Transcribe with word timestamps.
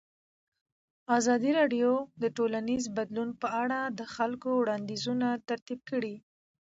ازادي 1.17 1.51
راډیو 1.59 1.91
د 2.21 2.23
ټولنیز 2.37 2.83
بدلون 2.97 3.29
په 3.41 3.47
اړه 3.63 3.79
د 3.99 4.01
خلکو 4.15 4.49
وړاندیزونه 4.57 5.27
ترتیب 5.49 5.79
کړي. 5.91 6.15